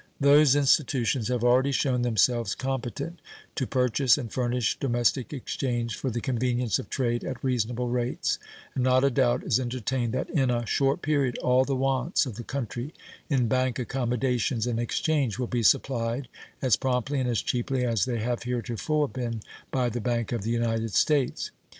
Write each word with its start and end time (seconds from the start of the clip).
Those 0.19 0.55
institutions 0.55 1.27
have 1.27 1.43
already 1.43 1.71
shown 1.71 2.01
themselves 2.01 2.55
competent 2.55 3.19
to 3.53 3.67
purchase 3.67 4.17
and 4.17 4.33
furnish 4.33 4.79
domestic 4.79 5.31
exchange 5.31 5.95
for 5.95 6.09
the 6.09 6.19
convenience 6.21 6.79
of 6.79 6.89
trade 6.89 7.23
at 7.23 7.43
reasonable 7.43 7.87
rates, 7.87 8.39
and 8.73 8.83
not 8.83 9.03
a 9.03 9.11
doubt 9.11 9.43
is 9.43 9.59
entertained 9.59 10.11
that 10.13 10.27
in 10.31 10.49
a 10.49 10.65
short 10.65 11.03
period 11.03 11.37
all 11.37 11.65
the 11.65 11.75
wants 11.75 12.25
of 12.25 12.35
the 12.35 12.43
country 12.43 12.95
in 13.29 13.47
bank 13.47 13.77
accommodations 13.77 14.65
and 14.65 14.79
exchange 14.79 15.37
will 15.37 15.45
be 15.45 15.61
supplied 15.61 16.27
as 16.63 16.75
promptly 16.77 17.19
and 17.19 17.29
as 17.29 17.43
cheaply 17.43 17.85
as 17.85 18.05
they 18.05 18.17
have 18.17 18.41
heretofore 18.41 19.07
been 19.07 19.43
by 19.69 19.87
the 19.87 20.01
Bank 20.01 20.31
of 20.31 20.41
the 20.41 20.49
United 20.49 20.91
States. 20.95 21.51